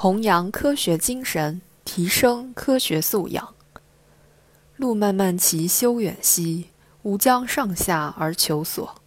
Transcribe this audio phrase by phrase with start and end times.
[0.00, 3.56] 弘扬科学精神，提升科学素养。
[4.76, 6.68] 路漫漫其修远兮，
[7.02, 9.02] 吾将上下而求索。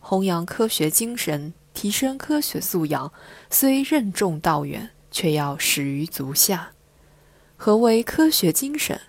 [0.00, 3.10] 弘扬科学精神，提升科学素养，
[3.48, 6.72] 虽任重道远，却要始于足下。
[7.56, 9.00] 何为科学精神？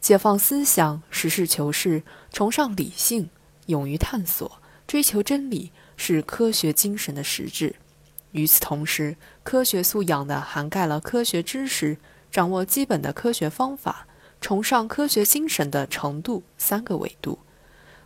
[0.00, 2.02] 解放思想，实事求是，
[2.32, 3.28] 崇尚理性，
[3.66, 4.50] 勇于探索，
[4.86, 7.76] 追求真理，是科学精神的实质。
[8.32, 11.96] 与此同时，科学素养的涵盖了科学知识、
[12.30, 14.06] 掌握基本的科学方法、
[14.40, 17.38] 崇尚科学精神的程度三个维度。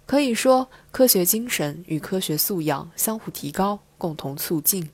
[0.05, 4.91] 可以说，科学精神与科学素养相互提高，共同促进。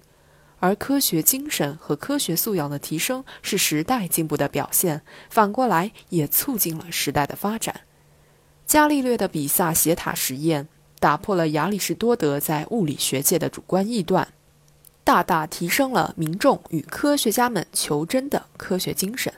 [0.58, 7.80] 而科学精神和科学素养的提升是时代进步的表现，反过来也促进了时代的发展。
[8.64, 10.68] 伽利略的比萨斜塔实验
[11.00, 14.28] 打破了亚里士多德在物理学界的主观臆断。
[15.12, 19.30] 大大提升了民众与科学家们求真的科学精神，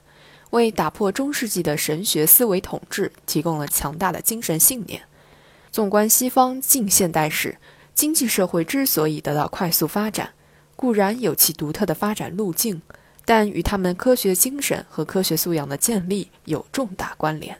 [0.51, 5.03] 为打破中世纪的神学思维统治提供了强大的精神信念。
[5.73, 7.59] 纵观西方近现代史，
[7.93, 10.35] 经济社会之所以得到快速发展，
[10.77, 12.81] 固然有其独特的发展路径，
[13.25, 17.59] 但与他们科学精神和科学素养的建立有重大关联。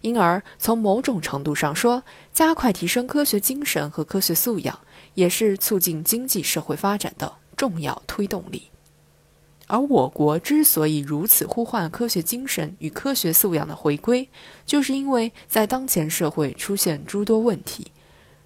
[0.00, 4.80] 因而，从某种程度上说，加快提升科学精神和科学素养，
[5.14, 8.70] 也是促进经济社会发展的重要推动力。
[9.66, 14.28] 而我国之所以如此呼唤科学精神与科学素养的回归，
[14.66, 17.90] 就是因为在当前社会出现诸多问题。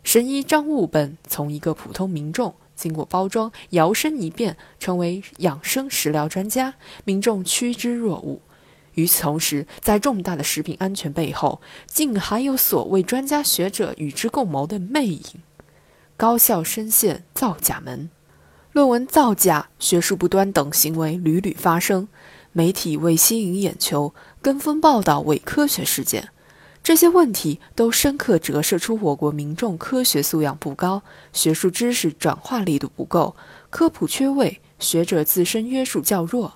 [0.05, 8.41] 神医张悟本从一个普通民众，经过包装，摇身一变成为养生食疗专家，民众趋之若鹜。
[8.95, 15.23] 与此同时，在重大的食品安全背后，竟还有所谓专家学者与之共谋的魅影。
[16.17, 18.11] 高校深陷造假门，
[18.72, 22.06] 论文造假、学术不端等行为屡屡发生。
[22.52, 26.28] 媒体为吸引眼球，跟风报道伪科学事件。
[26.83, 31.02] 这些问题都深刻折射出我国民众科学素养不高，
[31.33, 33.36] 学术知识转化力度不够，
[33.70, 36.55] 科普缺位，学者自身约束较弱。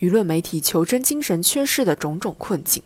[0.00, 2.82] 舆论媒体求真精神缺失的种种困境，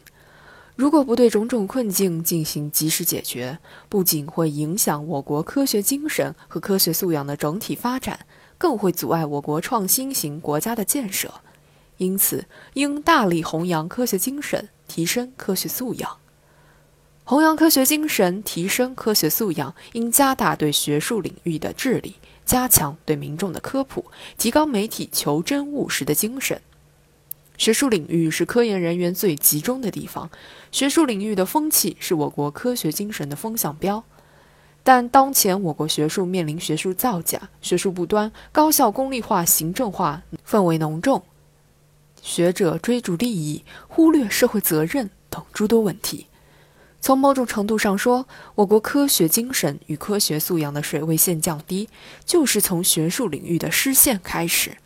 [0.77, 8.27] 如果不对种种困境进行及时解决，不仅会影响我国科学精神和科学素养的整体发展，
[8.59, 11.33] 更会阻碍我国创新型国家的建设。
[11.97, 16.19] 因此，应大力弘扬科学精神，提升科学素养。
[17.25, 22.15] 弘扬科学精神，提升科学素养，应加大对学术领域的治理，
[22.45, 26.63] 加强对民众的科普，提高媒体求真务实的精神。
[27.59, 30.31] 学术领域是科研人员最集中的地方，
[30.71, 34.05] 学术领域的风气是我国科学精神的风向标。
[34.89, 41.23] 但当前我国学术面临学术造假、学术不端、高校功利化、行政化氛围浓重，
[42.23, 46.29] 学者追逐利益、忽略社会责任等诸多问题。
[47.03, 51.91] 从某种程度上说，我国科学精神与科学素养的水位线降低，
[52.25, 54.79] 就是从学术领域的失陷开始。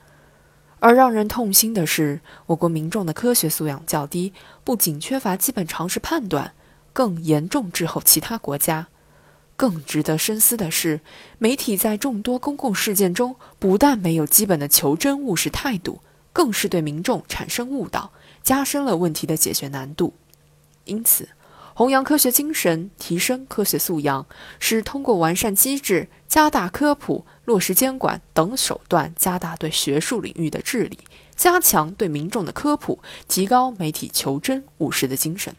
[0.80, 4.32] 而让人痛心的是，我国民众的科学素养较低，
[4.64, 6.54] 不仅缺乏基本常识判断，
[6.92, 8.88] 更严重滞后其他国家。
[9.62, 10.98] 更值得深思的是，
[11.38, 16.00] 媒体在众多公共事件中，不但没有基本的求真务实态度，
[16.32, 18.10] 更是对民众产生误导，
[18.42, 20.14] 加深了问题的解决难度。
[20.84, 21.28] 因此，
[21.74, 24.26] 弘扬科学精神，提升科学素养，
[24.58, 30.98] 是通过完善机制、加大科普、落实监管等手段，加大对学术领域的治理，
[31.36, 32.98] 加强对民众的科普，
[33.28, 35.54] 提高媒体求真务实的精神。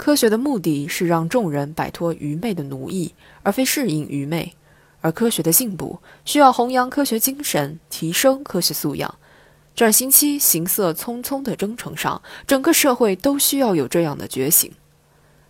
[0.00, 3.12] 科学的目的是让众人摆脱愚昧的奴役，
[3.42, 4.54] 而非适应愚昧。
[5.02, 9.14] 而科学的进步需要弘扬科学精神，提升科学素养。
[9.74, 14.72] 转型期行色匆匆的征程上，整个社会都需要有这样的觉醒。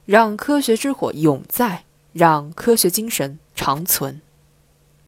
[0.05, 4.21] 让科学之火永在，让科学精神长存。